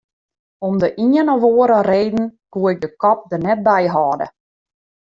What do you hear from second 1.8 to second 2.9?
reden koe ik de